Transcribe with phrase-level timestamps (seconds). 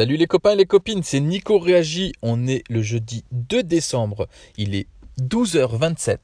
[0.00, 2.14] Salut les copains et les copines, c'est Nico Réagi.
[2.22, 4.28] On est le jeudi 2 décembre.
[4.56, 4.86] Il est
[5.20, 6.16] 12h27.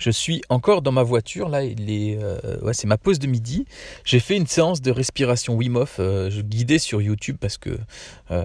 [0.00, 1.48] Je suis encore dans ma voiture.
[1.48, 3.64] Là, il est, euh, c'est ma pause de midi.
[4.04, 7.78] J'ai fait une séance de respiration Wim Hof euh, guidée sur YouTube parce que
[8.32, 8.44] euh,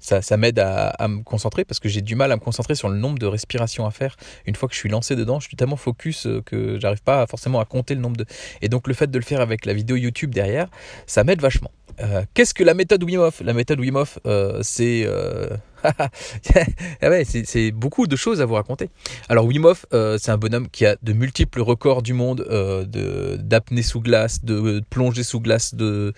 [0.00, 2.90] ça, m'aide à, à, me concentrer parce que j'ai du mal à me concentrer sur
[2.90, 4.18] le nombre de respirations à faire.
[4.44, 7.58] Une fois que je suis lancé dedans, je suis tellement focus que j'arrive pas forcément
[7.58, 8.26] à compter le nombre de.
[8.60, 10.68] Et donc le fait de le faire avec la vidéo YouTube derrière,
[11.06, 11.70] ça m'aide vachement.
[12.00, 15.48] Euh, qu'est-ce que la méthode Wim La méthode Wim euh, c'est euh,
[17.02, 18.90] ouais, c'est beaucoup de choses à vous raconter.
[19.28, 23.36] Alors Wim Hof, euh, c'est un bonhomme qui a de multiples records du monde euh,
[23.36, 26.12] d'apnée sous glace, de, plongée sous glace, de,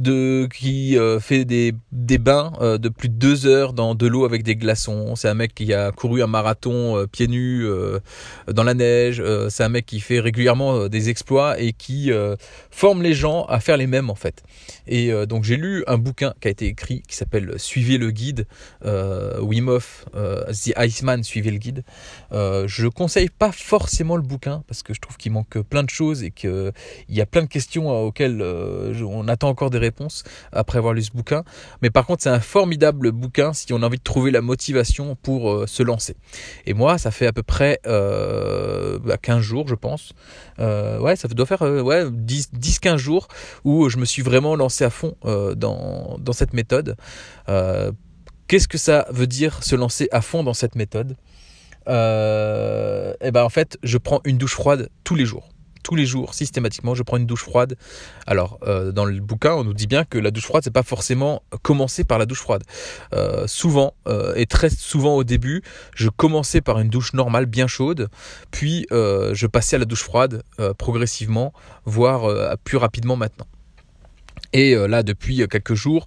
[0.00, 4.24] de qui euh, fait des, des bains de plus de deux heures dans de l'eau
[4.24, 5.16] avec des glaçons.
[5.16, 7.66] C'est un mec qui a couru un marathon pieds nus
[8.48, 9.22] dans la neige.
[9.48, 12.10] c'est un mec qui fait régulièrement des exploits et qui
[12.70, 14.42] forme les gens à faire les mêmes en fait.
[14.86, 18.46] Et donc j'ai lu un bouquin qui a été écrit qui s'appelle Suivez le guide.
[19.40, 21.84] Wim Hof, euh, The Iceman, suivez le guide.
[22.32, 25.90] Euh, je conseille pas forcément le bouquin parce que je trouve qu'il manque plein de
[25.90, 26.72] choses et qu'il
[27.08, 31.10] y a plein de questions auxquelles on attend encore des réponses après avoir lu ce
[31.12, 31.44] bouquin.
[31.82, 35.16] Mais par contre, c'est un formidable bouquin si on a envie de trouver la motivation
[35.16, 36.16] pour se lancer.
[36.66, 37.90] Et moi, ça fait à peu près 15
[39.02, 40.12] bah, jours, je pense.
[40.58, 43.28] ouais, ça doit faire ouais, 10-15 jours
[43.64, 46.96] où je me suis vraiment lancé à fond dans cette méthode.
[48.46, 51.16] Qu'est-ce que ça veut dire se lancer à fond dans cette méthode?
[51.88, 55.48] Euh, Eh ben en fait, je prends une douche froide tous les jours.
[55.82, 57.76] Tous les jours, systématiquement, je prends une douche froide.
[58.26, 60.82] Alors, euh, dans le bouquin, on nous dit bien que la douche froide, c'est pas
[60.82, 62.64] forcément commencer par la douche froide.
[63.14, 65.62] Euh, souvent, euh, et très souvent au début,
[65.94, 68.08] je commençais par une douche normale, bien chaude,
[68.50, 70.42] puis je passais à la douche froide
[70.78, 71.52] progressivement,
[71.84, 73.46] voire plus rapidement maintenant.
[74.54, 76.06] Et là, depuis quelques jours,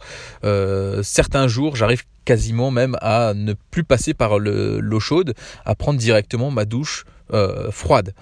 [1.03, 5.33] certains jours, j'arrive quasiment même à ne plus passer par l'eau chaude,
[5.65, 8.13] à prendre directement ma douche euh, froide,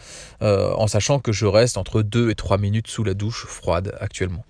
[0.44, 3.96] euh, en sachant que je reste entre 2 et 3 minutes sous la douche froide
[4.00, 4.46] actuellement.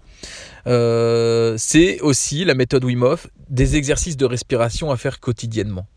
[0.68, 5.88] Euh, c'est aussi la méthode Wim Hof des exercices de respiration à faire quotidiennement.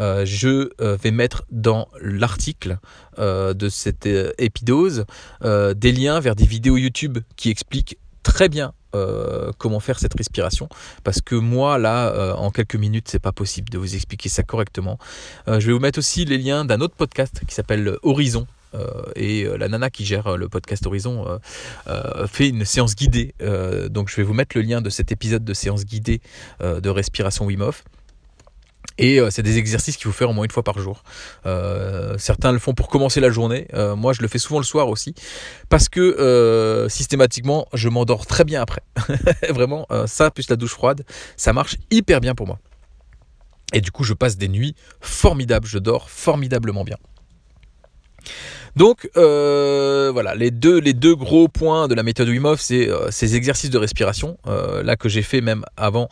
[0.00, 2.78] Euh, je euh, vais mettre dans l'article
[3.18, 5.06] euh, de cette épidose
[5.42, 10.68] des liens vers des vidéos YouTube qui expliquent très bien euh, comment faire cette respiration.
[11.04, 14.42] Parce que moi là euh, en quelques minutes c'est pas possible de vous expliquer ça
[14.42, 14.98] correctement.
[15.48, 18.46] Euh, je vais vous mettre aussi les liens d'un autre podcast qui s'appelle Horizon
[19.16, 21.38] et la nana qui gère le podcast Horizon
[22.26, 23.34] fait une séance guidée.
[23.90, 26.22] Donc je vais vous mettre le lien de cet épisode de séance guidée
[26.60, 27.84] de respiration Wim Hof
[29.02, 31.02] et euh, c'est des exercices qu'il faut faire au moins une fois par jour.
[31.44, 33.66] Euh, certains le font pour commencer la journée.
[33.74, 35.12] Euh, moi, je le fais souvent le soir aussi.
[35.68, 38.82] Parce que systématiquement, je m'endors très bien après.
[39.50, 41.04] Vraiment, ça plus la douche froide,
[41.36, 42.60] ça marche hyper bien pour moi.
[43.72, 45.66] Et du coup, je passe des nuits formidables.
[45.66, 46.96] Je dors formidablement bien.
[48.76, 54.38] Donc voilà, les deux, gros points de la méthode Wim c'est ces exercices de respiration,
[54.46, 56.08] là que j'ai fait même avant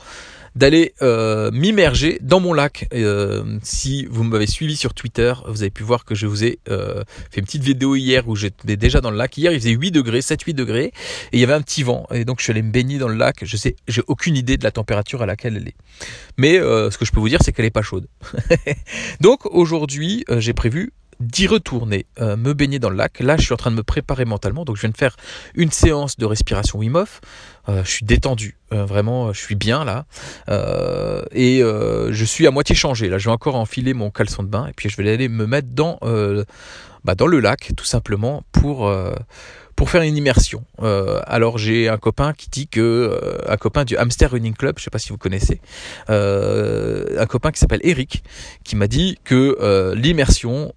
[0.54, 2.88] d'aller euh, m'immerger dans mon lac.
[2.92, 6.58] Euh, si vous m'avez suivi sur Twitter, vous avez pu voir que je vous ai
[6.68, 9.36] euh, fait une petite vidéo hier où j'étais déjà dans le lac.
[9.36, 10.92] Hier, il faisait 8 degrés, 7-8 degrés, et
[11.32, 12.06] il y avait un petit vent.
[12.12, 13.44] Et donc, je suis allé me baigner dans le lac.
[13.44, 15.76] Je sais, j'ai aucune idée de la température à laquelle elle est.
[16.36, 18.06] Mais ce que je peux vous dire, c'est qu'elle est pas chaude.
[19.20, 23.20] donc, aujourd'hui, j'ai prévu d'y retourner, euh, me baigner dans le lac.
[23.20, 25.16] Là, je suis en train de me préparer mentalement, donc je viens de faire
[25.54, 27.20] une séance de respiration Wim Hof.
[27.68, 30.06] Euh, je suis détendu, euh, vraiment, je suis bien là,
[31.32, 33.08] et je suis à moitié changé.
[33.08, 35.46] Là, je vais encore enfiler mon caleçon de bain, et puis je vais aller me
[35.46, 35.98] mettre dans,
[37.04, 38.90] bah, dans le lac, tout simplement, pour
[39.80, 40.62] pour faire une immersion.
[40.82, 44.74] Euh, alors j'ai un copain qui dit que euh, un copain du Hamster Running Club,
[44.76, 45.62] je sais pas si vous connaissez,
[46.10, 48.22] euh, un copain qui s'appelle Eric,
[48.62, 50.74] qui m'a dit que l'immersion,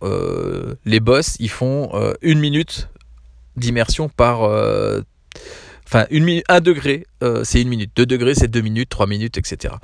[0.85, 1.91] les boss, ils font
[2.21, 2.87] une minute
[3.57, 4.49] d'immersion par
[5.93, 7.91] Enfin, une un degré, euh, c'est une minute.
[7.95, 9.75] Deux degrés, c'est deux minutes, trois minutes, etc.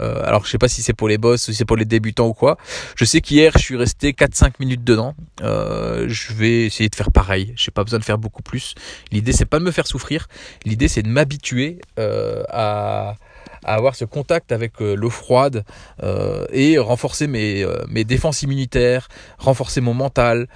[0.00, 1.84] Euh, alors, je sais pas si c'est pour les boss ou si c'est pour les
[1.84, 2.58] débutants ou quoi.
[2.96, 5.14] Je sais qu'hier, je suis resté 4-5 minutes dedans.
[5.40, 7.52] Euh, je vais essayer de faire pareil.
[7.54, 8.74] J'ai pas besoin de faire beaucoup plus.
[9.12, 10.26] L'idée, c'est pas de me faire souffrir.
[10.64, 13.14] L'idée, c'est de m'habituer à
[13.64, 15.64] à avoir ce contact avec euh, l'eau froide
[16.02, 20.48] euh, et renforcer mes, euh, mes défenses immunitaires, renforcer mon mental,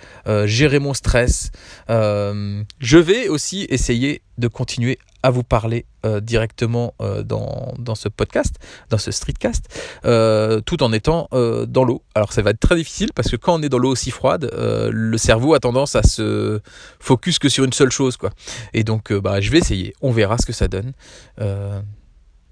[0.44, 1.50] gérer mon stress.
[1.88, 5.86] Je vais aussi essayer de continuer à vous parler
[6.22, 6.94] directement
[7.24, 8.56] dans, ce podcast,
[8.90, 9.66] dans ce streetcast,
[10.02, 12.02] tout en étant dans l'eau.
[12.14, 14.50] Alors ça va être très difficile parce que quand on est dans l'eau aussi froide,
[14.52, 16.60] le cerveau a tendance à se
[17.00, 18.30] focus que sur une seule chose, quoi.
[18.72, 19.94] Et donc, bah, je vais essayer.
[20.00, 20.92] On verra ce que ça donne.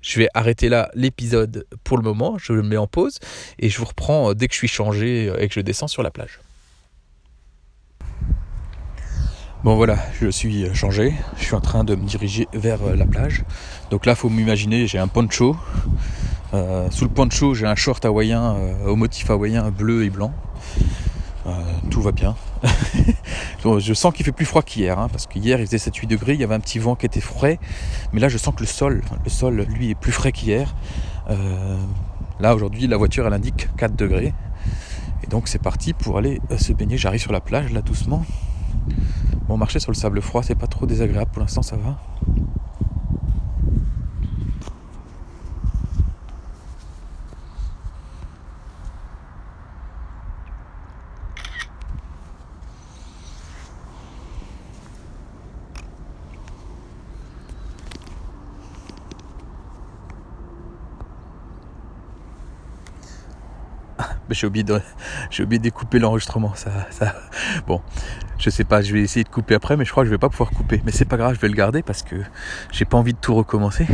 [0.04, 3.18] Je vais arrêter là l'épisode pour le moment, je le mets en pause
[3.58, 6.02] et je vous reprends euh, dès que je suis changé et que je descends sur
[6.02, 6.40] la plage.
[9.64, 13.06] Bon voilà, je suis changé, je suis en train de me diriger vers euh, la
[13.06, 13.44] plage.
[13.90, 15.56] Donc là, faut m'imaginer, j'ai un poncho.
[16.52, 20.34] Euh, sous le poncho, j'ai un short hawaïen au motif hawaïen bleu et blanc.
[21.90, 22.36] tout va bien.
[23.78, 26.40] je sens qu'il fait plus froid qu'hier, hein, parce qu'hier il faisait 7-8 degrés, il
[26.40, 27.58] y avait un petit vent qui était frais,
[28.12, 30.75] mais là je sens que le sol, le sol lui est plus frais qu'hier.
[31.31, 31.78] Euh,
[32.40, 34.34] là aujourd'hui la voiture elle indique 4 degrés,
[35.22, 36.96] et donc c'est parti pour aller euh, se baigner.
[36.96, 38.25] J'arrive sur la plage là doucement.
[39.49, 41.99] Bon marcher sur le sable froid c'est pas trop désagréable pour l'instant ça va.
[64.30, 64.80] J'ai oublié de,
[65.40, 66.54] oublié l'enregistrement.
[66.54, 67.14] Ça, ça,
[67.66, 67.80] bon,
[68.38, 70.18] je sais pas, je vais essayer de couper après, mais je crois que je vais
[70.18, 70.82] pas pouvoir couper.
[70.84, 72.16] Mais c'est pas grave, je vais le garder parce que
[72.72, 73.86] j'ai pas envie de tout recommencer.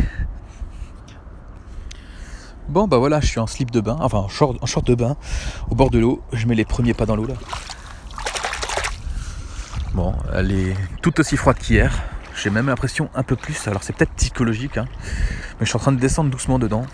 [2.69, 4.95] Bon bah voilà, je suis en slip de bain, enfin en short, en short de
[4.95, 5.17] bain,
[5.69, 6.21] au bord de l'eau.
[6.31, 7.33] Je mets les premiers pas dans l'eau là.
[9.93, 12.01] Bon, elle est tout aussi froide qu'hier.
[12.33, 13.67] J'ai même l'impression un peu plus.
[13.67, 14.85] Alors c'est peut-être psychologique, hein,
[15.59, 16.85] mais je suis en train de descendre doucement dedans.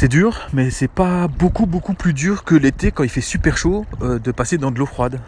[0.00, 3.58] C'est dur, mais c'est pas beaucoup beaucoup plus dur que l'été quand il fait super
[3.58, 5.20] chaud euh, de passer dans de l'eau froide.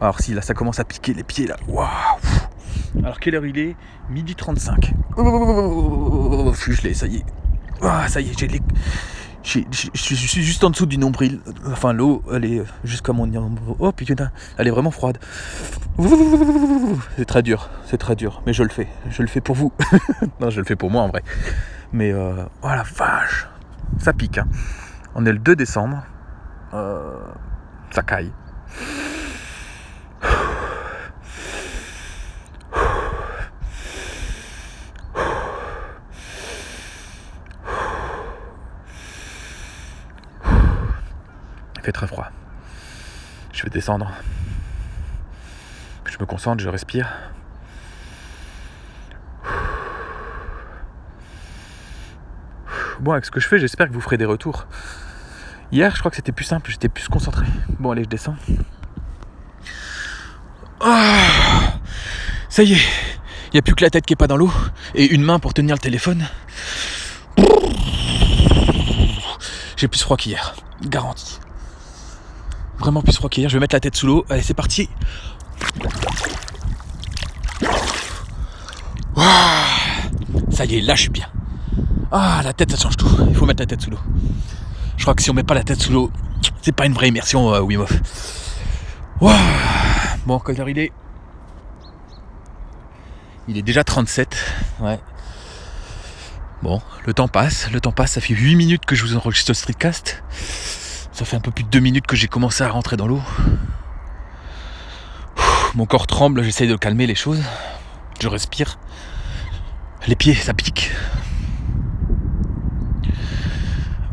[0.00, 1.56] Alors si là ça commence à piquer les pieds là.
[1.68, 1.86] Waouh
[3.04, 3.76] Alors quelle heure il est?
[4.08, 4.94] Midi 35.
[5.18, 7.24] Je l'ai, ça y est.
[7.82, 8.62] Ah, ça y est, j'ai les...
[9.42, 9.60] Je
[9.94, 11.40] suis juste en dessous du nombril.
[11.66, 13.30] Enfin, l'eau, elle est jusqu'à mon
[13.80, 15.18] Oh putain, elle est vraiment froide.
[17.18, 18.40] C'est très dur, c'est très dur.
[18.46, 18.88] Mais je le fais.
[19.10, 19.74] Je le fais pour vous.
[20.40, 21.22] non, je le fais pour moi en vrai.
[21.92, 23.46] Mais euh, oh la vache
[23.98, 24.38] ça pique.
[24.38, 24.46] Hein.
[25.14, 26.04] On est le 2 décembre.
[26.74, 27.18] Euh,
[27.90, 28.32] ça caille.
[41.76, 42.28] Il fait très froid.
[43.52, 44.12] Je vais descendre.
[46.04, 47.27] Je me concentre, je respire.
[53.00, 54.66] Bon, avec ce que je fais, j'espère que vous ferez des retours.
[55.70, 57.46] Hier, je crois que c'était plus simple, j'étais plus concentré.
[57.78, 58.36] Bon, allez, je descends.
[60.80, 61.74] Ah,
[62.48, 62.76] ça y est,
[63.46, 64.50] il n'y a plus que la tête qui est pas dans l'eau
[64.94, 66.26] et une main pour tenir le téléphone.
[69.76, 71.38] J'ai plus froid qu'hier, garanti.
[72.78, 73.48] Vraiment plus froid qu'hier.
[73.48, 74.24] Je vais mettre la tête sous l'eau.
[74.28, 74.88] Allez, c'est parti.
[80.50, 81.28] Ça y est, là je suis bien.
[82.10, 83.08] Ah, la tête, ça change tout.
[83.28, 83.98] Il faut mettre la tête sous l'eau.
[84.96, 86.10] Je crois que si on met pas la tête sous l'eau,
[86.62, 87.84] c'est pas une vraie immersion, euh, Wim.
[89.20, 90.92] Bon, heure il est
[93.48, 94.36] Il est déjà 37.
[94.80, 95.00] Ouais.
[96.62, 98.12] Bon, le temps passe, le temps passe.
[98.12, 100.22] Ça fait 8 minutes que je vous enregistre ce streetcast.
[101.12, 103.22] Ça fait un peu plus de 2 minutes que j'ai commencé à rentrer dans l'eau.
[105.74, 107.42] Mon corps tremble, j'essaye de calmer les choses.
[108.20, 108.78] Je respire.
[110.06, 110.90] Les pieds, ça pique.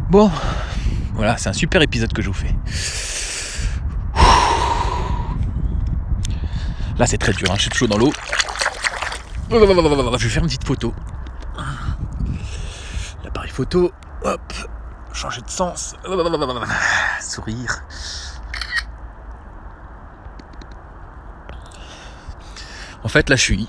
[0.09, 0.31] Bon,
[1.13, 2.55] voilà, c'est un super épisode que je vous fais.
[6.97, 8.13] Là, c'est très dur, hein, je suis chaud dans l'eau.
[9.49, 10.93] Je vais faire une petite photo.
[13.23, 13.91] L'appareil photo,
[14.23, 14.53] hop,
[15.11, 15.95] changer de sens,
[17.21, 17.83] sourire.
[23.03, 23.67] En fait, là, je suis.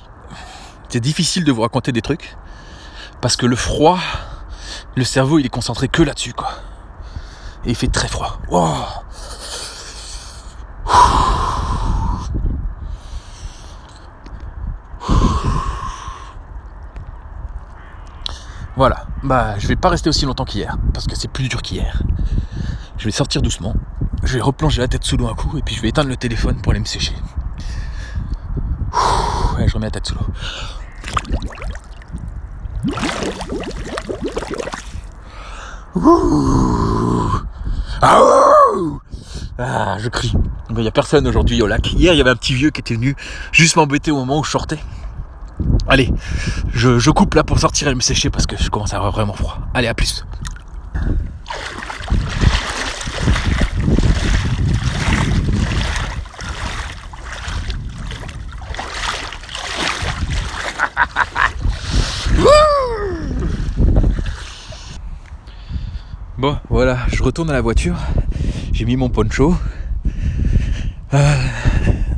[0.90, 2.36] C'est difficile de vous raconter des trucs
[3.20, 3.98] parce que le froid
[4.94, 6.50] le cerveau il est concentré que là-dessus quoi.
[7.64, 8.38] Et il fait très froid.
[18.76, 22.02] Voilà, bah je vais pas rester aussi longtemps qu'hier, parce que c'est plus dur qu'hier.
[22.98, 23.74] Je vais sortir doucement,
[24.22, 26.16] je vais replonger la tête sous l'eau un coup, et puis je vais éteindre le
[26.18, 27.14] téléphone pour aller me sécher.
[29.56, 30.26] Ouais, je remets la tête sous l'eau.
[39.58, 40.32] Ah, je crie.
[40.70, 41.92] Il n'y a personne aujourd'hui au lac.
[41.92, 43.16] Hier, il y avait un petit vieux qui était venu
[43.52, 44.78] juste m'embêter au moment où je sortais.
[45.88, 46.12] Allez,
[46.74, 49.32] je coupe là pour sortir et me sécher parce que je commence à avoir vraiment
[49.32, 49.58] froid.
[49.72, 50.26] Allez, à plus.
[66.70, 67.96] Voilà, je retourne à la voiture.
[68.72, 69.54] J'ai mis mon poncho.
[71.14, 71.34] Euh,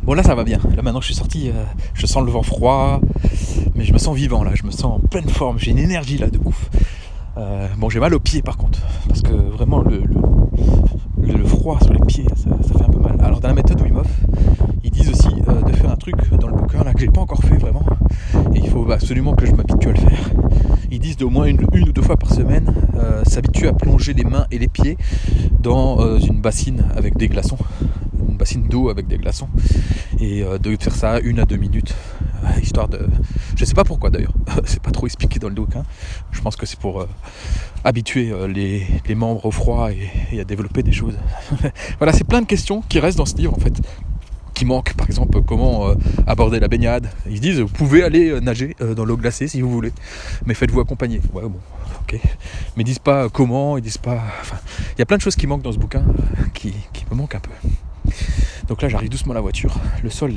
[0.03, 0.59] bon, là, ça va bien.
[0.75, 1.51] Là, maintenant, je suis sorti.
[1.51, 3.01] Euh, je sens le vent froid.
[3.75, 4.53] Mais je me sens vivant, là.
[4.55, 5.59] Je me sens en pleine forme.
[5.59, 6.71] J'ai une énergie, là, de ouf.
[7.37, 8.81] Euh, bon, j'ai mal aux pieds, par contre.
[9.09, 13.17] Parce que vraiment, le, froid sur les pieds, ça, fait un peu mal.
[13.21, 14.03] Alors, dans la méthode Wim
[14.85, 17.43] ils disent aussi de faire un truc dans le bouquin, là, que j'ai pas encore
[17.43, 17.85] fait, vraiment.
[18.55, 20.31] Et il faut absolument que je m'habitue à le faire
[20.91, 24.25] ils disent d'au moins une, ou deux fois par semaine euh, s'habituer à plonger les
[24.25, 24.97] mains et les pieds
[25.61, 27.59] dans euh, une bassine avec des glaçons,
[28.29, 29.49] une bassine d'eau avec des glaçons,
[30.19, 31.95] et euh, de faire ça une à deux minutes,
[32.63, 33.07] histoire de,
[33.57, 35.77] je sais pas pourquoi d'ailleurs, c'est pas trop expliqué dans le doc.
[35.77, 35.85] Hein.
[36.33, 37.07] Je pense que c'est pour
[37.85, 39.91] habituer les, membres au froid
[40.33, 41.17] et, à développer des choses.
[41.99, 43.81] voilà, c'est plein de questions qui restent dans ce livre en fait
[44.59, 45.95] qui manque, par exemple comment euh,
[46.27, 47.09] aborder la baignade.
[47.31, 49.93] Ils disent vous pouvez aller euh, nager euh, dans l'eau glacée si vous voulez,
[50.47, 51.21] mais faites-vous accompagner.
[51.33, 51.61] Ouais bon,
[52.01, 52.19] ok.
[52.77, 54.21] Mais ils disent pas comment, ils disent pas.
[54.41, 54.57] Enfin,
[54.97, 56.03] il y a plein de choses qui manquent dans ce bouquin
[56.55, 56.75] qui,
[57.09, 57.53] me manquent un peu.
[58.67, 59.77] Donc là j'arrive doucement à la voiture.
[60.03, 60.35] Le sol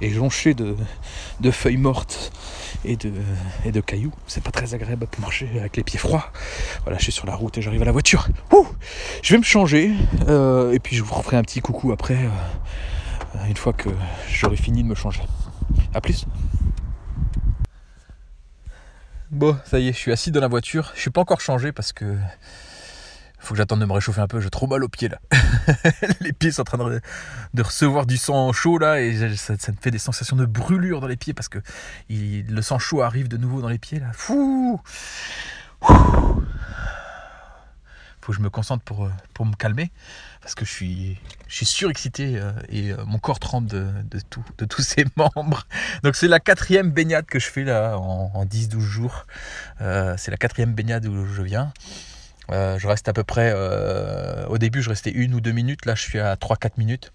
[0.00, 0.74] est jonché de,
[1.50, 2.32] feuilles mortes
[2.86, 3.12] et de,
[3.66, 4.12] et de cailloux.
[4.26, 6.32] C'est pas très agréable pour marcher avec les pieds froids.
[6.84, 8.26] Voilà, je suis sur la route et j'arrive à la voiture.
[9.22, 9.90] je vais me changer
[10.28, 12.16] et puis je vous referai un petit coucou après
[13.48, 13.90] une fois que
[14.28, 15.22] j'aurai fini de me changer.
[15.94, 16.26] A plus
[19.30, 20.90] Bon, ça y est, je suis assis dans la voiture.
[20.96, 22.16] Je suis pas encore changé parce que
[23.38, 24.40] faut que j'attende de me réchauffer un peu.
[24.40, 25.18] J'ai trop mal aux pieds là.
[26.20, 27.00] les pieds sont en train
[27.54, 31.06] de, recevoir du sang chaud là et ça, me fait des sensations de brûlure dans
[31.06, 31.58] les pieds parce que
[32.08, 34.08] le sang chaud arrive de nouveau dans les pieds là.
[34.12, 34.80] Fou
[38.20, 39.90] faut que je me concentre pour, euh, pour me calmer
[40.40, 44.20] parce que je suis, je suis surexcité euh, et euh, mon corps tremble de, de,
[44.20, 45.66] tout, de tous ses membres.
[46.02, 49.26] Donc c'est la quatrième baignade que je fais là en, 10-12 jours.
[49.78, 51.72] c'est la quatrième baignade où je viens.
[52.50, 53.52] je reste à peu près,
[54.48, 57.12] au début je restais une ou deux minutes, là je suis à 3-4 minutes.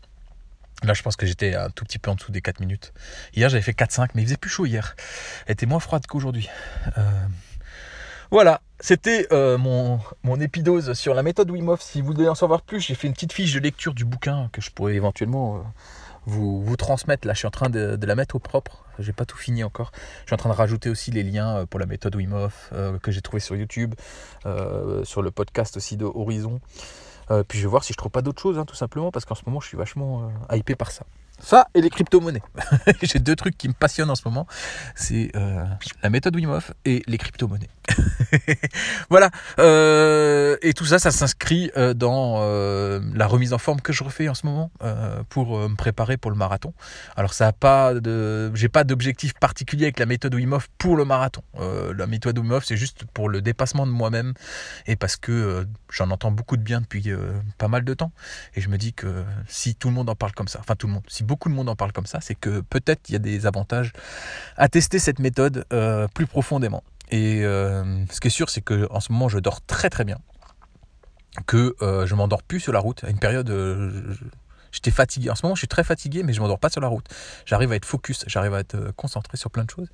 [0.84, 2.94] Là, je pense que j'étais un tout petit peu en dessous des 4 minutes.
[3.34, 4.96] Hier, j'avais fait 4-5, mais il faisait plus chaud hier.
[5.48, 6.50] Elle était moins froide qu'aujourd'hui.
[8.32, 10.00] Voilà, c'était euh, mon,
[10.40, 11.82] épidose sur la méthode Wim Hof.
[11.82, 14.50] Si vous voulez en savoir plus, j'ai fait une petite fiche de lecture du bouquin
[14.52, 15.60] que je pourrais éventuellement euh,
[16.26, 17.28] vous, transmettre.
[17.28, 18.84] Là, je suis en train de, la mettre au propre.
[18.98, 19.92] J'ai pas tout fini encore.
[20.22, 22.74] Je suis en train de rajouter aussi les liens euh, pour la méthode Wim Hof
[23.02, 23.94] que j'ai trouvé sur YouTube,
[25.04, 26.60] sur le podcast aussi de Horizon.
[27.48, 29.36] puis je vais voir si je trouve pas d'autres choses, hein, tout simplement, parce qu'en
[29.36, 31.06] ce moment, je suis vachement hypé par ça.
[31.40, 32.42] Ça et les crypto-monnaies.
[33.02, 34.48] J'ai deux trucs qui me passionnent en ce moment.
[34.96, 35.66] C'est euh,
[36.02, 37.70] la méthode Wim et les crypto-monnaies.
[39.10, 39.30] voilà.
[39.60, 42.16] Euh, et tout ça, ça s'inscrit euh, dans
[43.14, 44.72] la remise en forme que je refais en ce moment
[45.30, 46.74] pour me préparer pour le marathon.
[47.16, 51.06] Alors ça a pas de, j'ai pas d'objectif particulier avec la méthode Wim pour le
[51.06, 51.44] marathon.
[51.60, 54.34] la méthode Wim c'est juste pour le dépassement de moi-même
[54.88, 57.12] et parce que j'en entends beaucoup de bien depuis
[57.58, 58.12] pas mal de temps.
[58.56, 60.88] Et je me dis que si tout le monde en parle comme ça, enfin tout
[60.88, 63.16] le monde, si beaucoup de monde en parle comme ça, c'est que peut-être il y
[63.16, 63.92] a des avantages
[64.56, 66.84] à tester cette méthode euh, plus profondément.
[67.12, 70.06] Et euh, ce qui est sûr, c'est que en ce moment, je dors très très
[70.06, 70.18] bien,
[71.46, 73.04] que euh, je m'endors plus sur la route.
[73.04, 73.52] À une période,
[74.72, 75.30] j'étais fatigué.
[75.30, 77.06] En ce moment, je suis très fatigué, mais je m'endors pas sur la route.
[77.46, 79.90] J'arrive à être focus, j'arrive à être concentré sur plein de choses.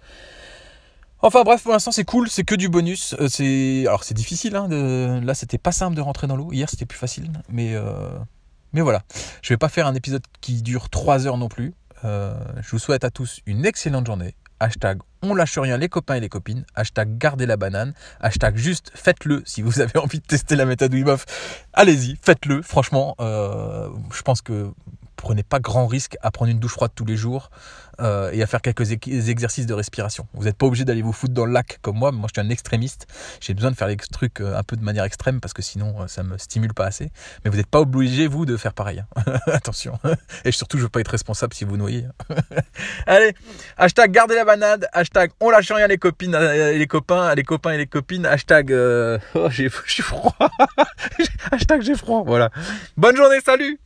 [1.23, 3.13] Enfin bref, pour l'instant c'est cool, c'est que du bonus.
[3.13, 4.55] alors c'est difficile.
[4.55, 5.19] Hein, de...
[5.23, 6.51] Là, c'était pas simple de rentrer dans l'eau.
[6.51, 7.75] Hier, c'était plus facile, mais
[8.73, 9.03] mais voilà,
[9.41, 11.73] je ne vais pas faire un épisode qui dure 3 heures non plus.
[12.03, 14.35] Euh, je vous souhaite à tous une excellente journée.
[14.59, 16.65] Hashtag on lâche rien les copains et les copines.
[16.75, 17.93] Hashtag gardez la banane.
[18.19, 21.15] Hashtag juste faites-le si vous avez envie de tester la méthode Wim
[21.73, 22.61] Allez-y, faites-le.
[22.61, 24.71] Franchement, euh, je pense que
[25.21, 27.49] prenez pas grand risque à prendre une douche froide tous les jours
[27.99, 30.27] euh, et à faire quelques exercices de respiration.
[30.33, 32.11] Vous n'êtes pas obligé d'aller vous foutre dans le lac comme moi.
[32.11, 33.07] Moi, je suis un extrémiste.
[33.39, 35.95] J'ai besoin de faire les trucs euh, un peu de manière extrême parce que sinon,
[36.01, 37.11] euh, ça me stimule pas assez.
[37.43, 39.03] Mais vous n'êtes pas obligé, vous, de faire pareil.
[39.15, 39.39] Hein.
[39.47, 39.99] Attention.
[40.45, 42.05] Et surtout, je veux pas être responsable si vous noyez.
[43.05, 43.35] Allez,
[43.77, 44.87] hashtag gardez la banade.
[44.93, 48.25] Hashtag on lâche rien les copines, les copains, les copains et les copines.
[48.25, 48.71] Hashtag
[49.35, 50.35] oh, j'ai froid.
[51.51, 52.23] hashtag j'ai froid.
[52.25, 52.49] Voilà.
[52.97, 53.79] Bonne journée, salut